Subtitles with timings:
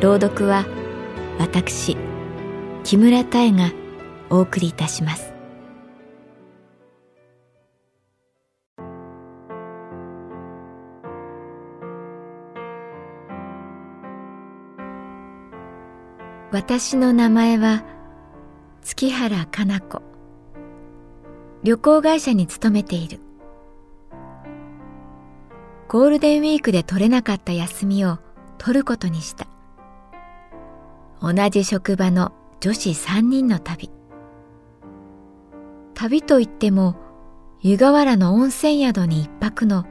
[0.00, 0.64] 朗読は
[1.38, 1.94] 私
[2.84, 3.70] 木村多江が
[4.30, 5.34] お送りいたします。
[16.50, 17.84] 私の名前は
[18.80, 20.00] 月原かな子。
[21.62, 23.20] 旅行会社に勤めている。
[25.88, 28.18] ゴールデンウィークで取れなかった休みを
[28.56, 29.46] 取ることにした。
[31.22, 33.90] 同じ職場の女子3人の旅。
[35.94, 36.96] 旅といっても
[37.60, 39.84] 湯河原の温泉宿に一泊の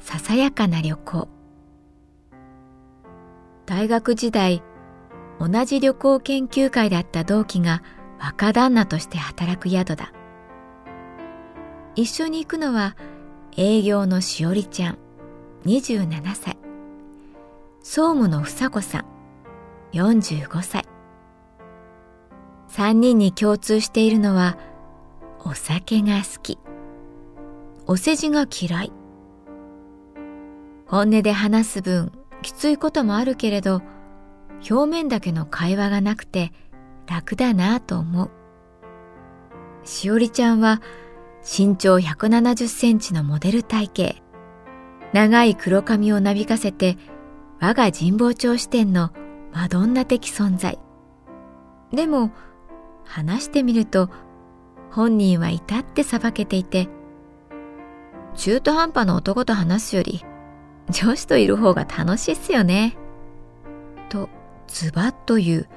[0.00, 1.28] ささやかな旅行。
[3.66, 4.62] 大学時代
[5.38, 7.82] 同じ旅行研究会だった同期が
[8.18, 10.12] 若旦那として働く宿だ。
[11.94, 12.96] 一緒に行くのは
[13.56, 14.98] 営業のしおりちゃん
[15.66, 16.58] 27歳。
[17.80, 19.13] 総務の房子さん。
[19.94, 20.84] 45歳。
[22.68, 24.58] 3人に共通しているのは
[25.44, 26.58] お酒が好き。
[27.86, 28.92] お世辞が嫌い。
[30.86, 32.10] 本音で話す分
[32.42, 33.82] きついこともあるけれど
[34.68, 36.52] 表面だけの会話がなくて
[37.06, 38.30] 楽だなぁと思う。
[39.84, 40.82] しおりちゃんは
[41.42, 44.16] 身長170センチのモデル体型。
[45.12, 46.98] 長い黒髪をなびかせて
[47.60, 49.12] 我が神保町支店の
[49.54, 50.78] マドンナ的存在？
[51.92, 52.32] でも
[53.04, 54.10] 話してみると
[54.90, 56.88] 本人は至ってさばけていて
[58.34, 60.24] 中途半端な男と話すより
[60.90, 62.96] 女子といる方が楽しいっすよね。
[64.08, 64.28] と
[64.66, 65.68] ズバッという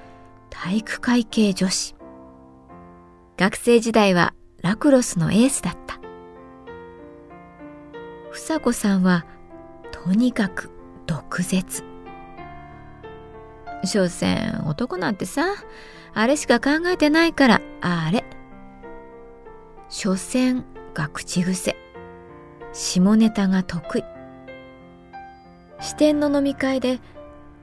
[0.49, 1.95] 体育会系女子。
[3.37, 4.33] 学生時代は
[4.63, 5.99] ラクロスのエースだった。
[8.31, 9.25] 房子さんは
[9.91, 10.71] とにかく
[11.05, 11.86] 毒舌。
[13.83, 15.45] 所詮男なんてさ
[16.13, 18.23] あれしか考えてないからあれ。
[19.89, 21.75] 所詮が口癖。
[22.73, 24.03] 下ネタが得意。
[25.79, 26.99] 支店の飲み会で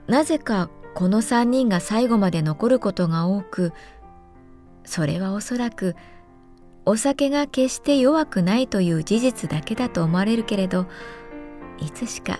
[0.06, 3.72] なぜかこの3人が最後まで残ることが多く
[4.84, 5.96] それはおそらく
[6.86, 10.86] お酒が決して弱くないという事実だけだと思われるけれど
[11.78, 12.38] いつしか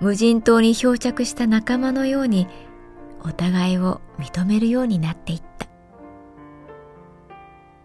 [0.00, 2.46] 無人島に漂着した仲間のように
[3.24, 5.66] お互いを認めるようになっていった。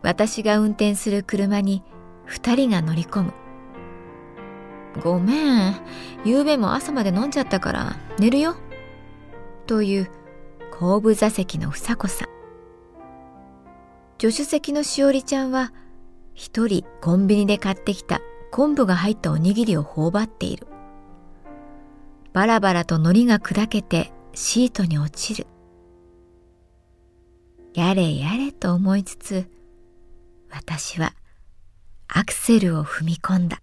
[0.02, 1.84] 私が運転する車に
[2.26, 3.34] 二人が乗り込む。
[5.02, 5.74] ごめん
[6.26, 8.56] 昨べも朝まで飲んじゃったから寝るよ。
[9.66, 10.12] という
[10.78, 12.30] 後部座席の房子さん。
[14.20, 15.72] 助手席のしおりちゃんは
[16.34, 18.20] 一人コンビニで買ってきた
[18.52, 20.68] 昆布が入ったおにぎりを頬張っている。
[22.34, 25.48] バラバラと海苔が砕けてシートに落ちる。
[27.74, 29.46] やれやれと思いつつ
[30.50, 31.14] 私は
[32.08, 33.62] アクセルを踏み込んだ。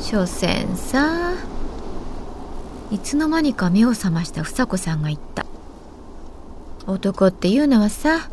[0.00, 1.34] 所詮さ
[2.92, 5.46] いつの間にか目を覚ました房子さんが言った。
[6.86, 8.28] 男っていうのはさ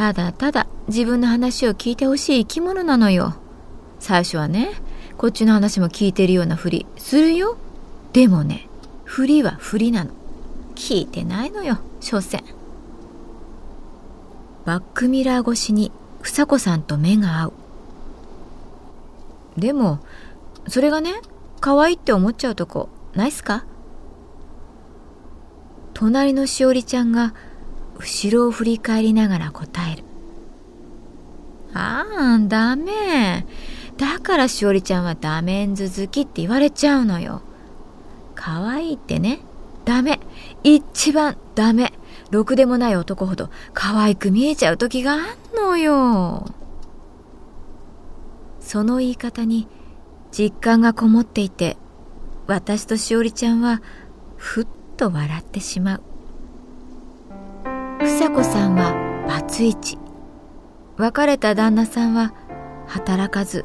[0.00, 3.34] ただただ自分の話を聞いてほしい生き物なのよ。
[3.98, 4.70] 最初はね
[5.18, 7.58] こっちの話も聞いてるようなふりするよ。
[8.14, 8.66] でもね
[9.04, 10.12] ふりはふりなの。
[10.74, 12.42] 聞いてないのよ所詮。
[14.64, 15.92] バックミラー越しに
[16.22, 17.52] 房子さんと目が合う。
[19.58, 19.98] でも
[20.66, 21.12] それがね
[21.60, 23.66] 可愛いって思っちゃうとこないっすか？
[25.92, 27.34] 隣のしおりちゃんが
[28.00, 30.04] 後ろを振り返りながら答える。
[31.74, 32.04] あ
[32.36, 33.46] あ、ダメ。
[33.98, 37.42] だからしおりちゃんはダメンズ好きって言われちゃうのよ。
[38.34, 39.40] 可愛いってね、
[39.84, 40.18] ダメ。
[40.64, 41.92] 一番ダメ。
[42.30, 45.20] ろくでもない男ほど可愛く見えちゃう時があん
[45.54, 46.46] のよ。
[48.60, 49.68] その言い方に
[50.30, 51.76] 実感がこもっていて、
[52.46, 53.82] 私としおりちゃんは
[54.36, 54.66] ふっ
[54.96, 56.02] と笑ってしまう。
[58.18, 59.96] 房子さんはバツイチ。
[60.96, 62.34] 別れた旦那さんは
[62.86, 63.64] 働かず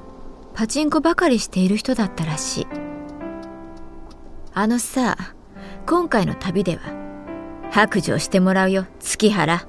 [0.53, 2.67] パチンコばかりしている人だったらしい。
[4.53, 5.17] あのさ、
[5.85, 6.81] 今回の旅では
[7.71, 9.67] 白状してもらうよ、月原。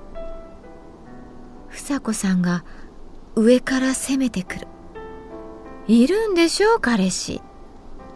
[1.70, 2.64] 房子さんが
[3.34, 4.68] 上から攻めてくる。
[5.88, 7.42] いるんでしょう、彼氏。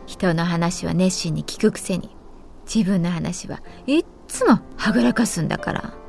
[0.06, 2.16] 人の話は熱心に聞くくせに、
[2.72, 6.00] 自分の話はいっつもはぐらかすんだから。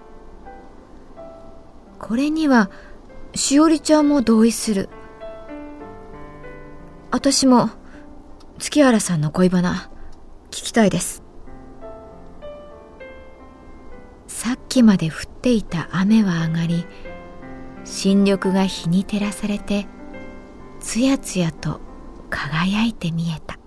[2.11, 2.69] これには、
[3.35, 4.89] しおりちゃんも同意する。
[7.09, 7.69] 私も、
[8.59, 9.89] 月原さんの恋バナ、
[10.47, 11.23] 聞きたいです。
[14.27, 16.85] さっきまで降っていた雨は上がり、
[17.85, 19.87] 新緑が日に照らされて、
[20.81, 21.79] つやつやと
[22.29, 23.57] 輝いて見えた。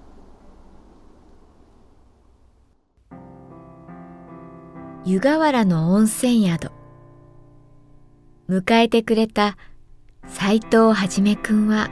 [5.07, 6.84] 湯河原の温泉宿。
[8.49, 9.57] 迎えてくれた
[10.27, 11.89] 斎藤はじめくんは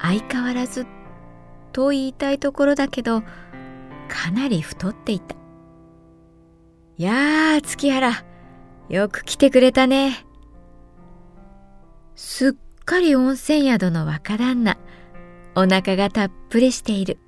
[0.00, 0.86] 相変わらず
[1.72, 3.22] と言いたいところだけど
[4.08, 5.36] かなり太っていた。
[6.98, 8.24] やあ、月原、
[8.88, 10.26] よく来てくれたね。
[12.14, 12.52] すっ
[12.84, 14.76] かり温泉宿の若旦那、
[15.54, 17.18] お腹がたっぷりしている。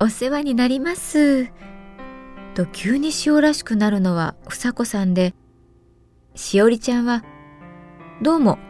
[0.00, 1.46] お世話になります。
[2.54, 5.32] と急にしおらしくなるのは房子さんで、
[6.38, 7.24] しおりちゃんは、
[8.22, 8.60] どうも、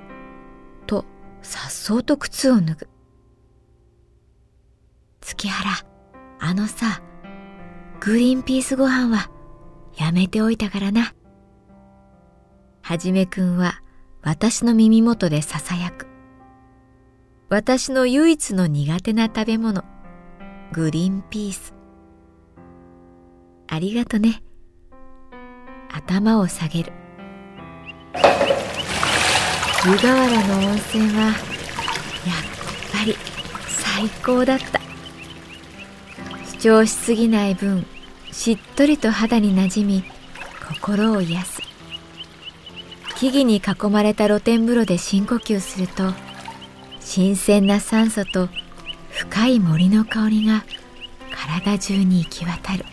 [0.87, 1.05] と、
[1.43, 2.89] さっそうと靴を脱ぐ。
[5.21, 5.71] 月原、
[6.41, 7.03] あのさ、
[8.01, 9.31] グリーンピースご飯は
[9.99, 11.13] やめておいたからな。
[12.81, 13.83] はじめくんは
[14.23, 16.07] 私の耳元で囁く。
[17.51, 19.85] 私の唯一の苦手な食べ物、
[20.73, 21.75] グリーンピース。
[23.67, 24.43] ありがとね。
[25.91, 26.93] 頭を下げる。
[29.87, 31.35] 湯河原の温泉はやっ
[32.93, 33.15] ぱり
[33.69, 34.81] 最高だった。
[36.59, 37.87] 主張しすぎない分
[38.33, 40.03] しっとりと肌になじみ
[40.67, 41.63] 心を癒す。
[43.17, 46.13] 木々に囲まれた露天風呂で深呼吸すると
[47.01, 48.49] 新鮮な酸素と
[49.11, 50.65] 深い森の香りが
[51.31, 52.85] 体中に行き渡る。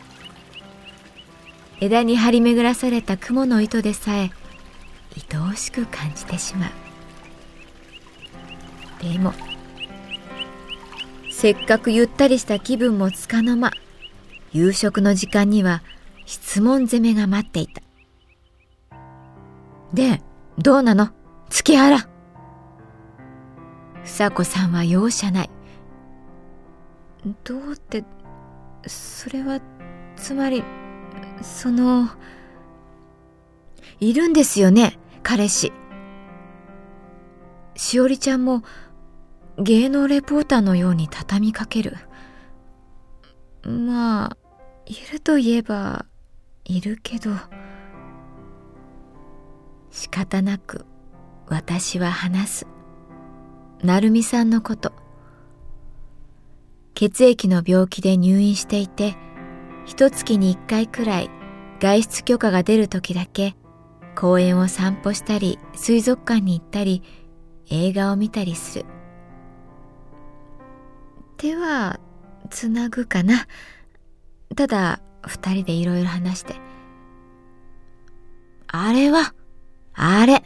[1.82, 4.32] 枝に張り巡らされた雲の糸でさえ
[5.32, 6.70] 愛おしく感じてしまう。
[9.04, 9.34] でも
[11.32, 13.72] せっかくゆったりした気分もつかの間
[14.52, 15.84] 夕食の時間には
[16.26, 17.82] 質問攻めが待っていた。
[19.94, 20.22] で
[20.58, 21.10] どうなの？
[21.50, 22.08] 月原。
[24.04, 25.50] 房子さんは容赦ない。
[27.44, 28.04] どうって
[28.88, 29.60] それは
[30.16, 30.64] つまり
[31.42, 32.08] その
[34.00, 34.98] いるんですよね？
[35.28, 35.74] 彼氏。
[37.76, 38.62] しおりちゃんも
[39.58, 41.98] 芸能レポーターのように畳みかける。
[43.64, 44.38] まあ、
[44.86, 46.06] いるといえば、
[46.64, 47.32] いるけど。
[49.90, 50.86] 仕方なく
[51.48, 52.68] 私は話す。
[53.82, 54.94] 成美さんのこと。
[56.94, 59.18] 血液の病気で入院していて、
[59.88, 61.32] 一月に一回くらい
[61.80, 63.56] 外出許可が出る時だけ
[64.16, 67.04] 公園を散歩したり水族館に行ったり
[67.70, 68.86] 映画を見たりする。
[71.38, 72.00] 手は
[72.50, 73.48] つなぐかな。
[74.56, 76.56] ただ二人でいろいろ話して。
[78.68, 79.34] あれは
[79.94, 80.44] あれ。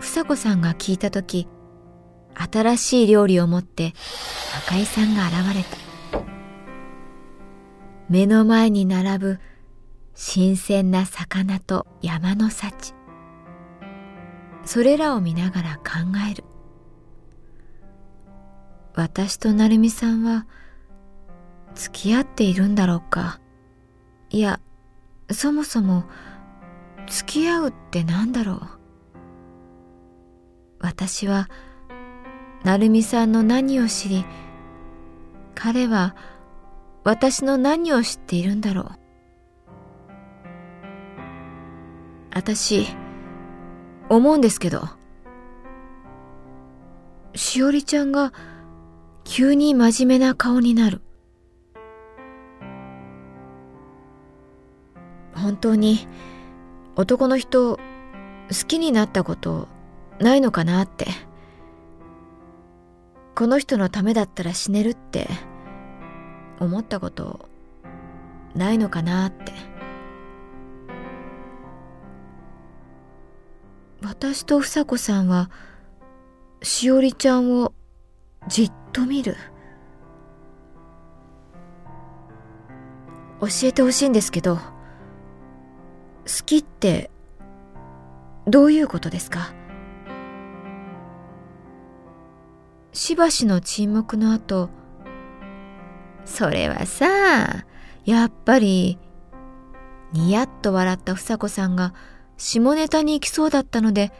[0.00, 1.48] 房子さんが聞いた時
[2.34, 3.92] 新しい料理を持って
[4.66, 5.76] 赤井さんが現れた。
[8.08, 9.40] 目の前に並ぶ
[10.14, 12.94] 新鮮な魚と山の幸。
[14.64, 15.82] それらを見ながら考
[16.30, 16.44] える。
[18.94, 20.46] 私と成美さんは
[21.74, 23.40] 付き合っているんだろうか。
[24.30, 24.60] いや
[25.30, 26.04] そもそも
[27.08, 28.60] 付き合うって何だろう。
[30.80, 31.48] 私は
[32.64, 34.24] 成美さんの何を知り
[35.54, 36.14] 彼は
[37.04, 39.01] 私の何を知っているんだろう。
[42.34, 42.86] 私、
[44.08, 44.88] 思うんですけど、
[47.34, 48.32] しおりちゃんが
[49.24, 51.00] 急に真面目な顔になる。
[55.34, 56.06] 本当に
[56.96, 57.80] 男の人好
[58.66, 59.68] きになったこと
[60.20, 61.06] ないのかなって。
[63.34, 65.26] この人のためだったら死ねるって
[66.60, 67.48] 思ったこと
[68.54, 69.52] ないのかなって
[74.02, 75.50] 私と房子さんは
[76.62, 77.72] しおりちゃんを
[78.48, 79.36] じっと見る。
[83.40, 84.62] 教えてほしいんですけど好
[86.46, 87.10] きって
[88.46, 89.52] どういうことですか？
[92.92, 94.68] しばしの沈黙の後
[96.24, 97.64] それはさ
[98.04, 98.98] やっぱり
[100.12, 101.94] にやっと笑った房子さんが
[102.36, 104.12] 下ネタに行きそうだったので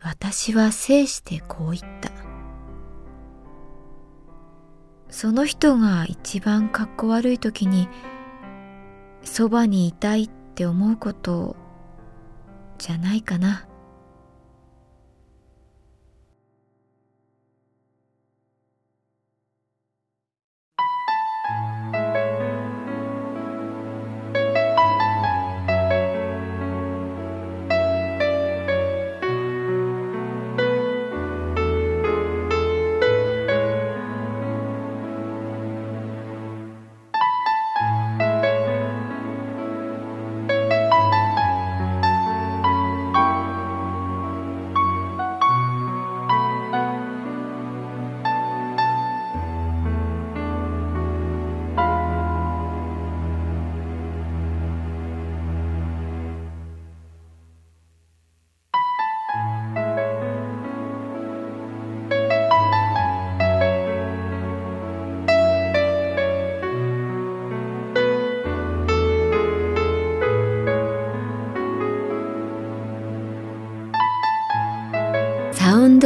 [0.00, 2.10] 私は制してこう言った。
[5.12, 7.88] その人が一番かっこ悪い時に
[9.24, 11.54] そばにいたいって思うこと
[12.78, 13.66] じゃないかな。